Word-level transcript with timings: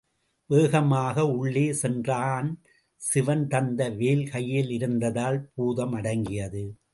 வேகமாக 0.45 1.25
உள்ளே 1.27 1.73
சென்றான், 1.73 2.49
சிவன் 3.01 3.47
தந்த 3.47 3.89
வேல் 3.89 4.25
கையில் 4.29 4.71
இருந்ததால் 4.71 5.39
பூதம் 5.53 5.93
அடங்கியது. 5.93 6.63